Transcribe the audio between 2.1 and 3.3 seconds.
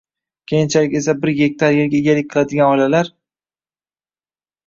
qiladigan oilalar